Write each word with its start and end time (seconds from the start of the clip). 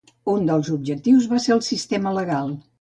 Un 0.31 0.47
dels 0.49 0.71
objectius 0.77 1.29
va 1.35 1.43
ser 1.45 1.55
el 1.59 1.63
sistema 1.71 2.19
legal. 2.21 2.55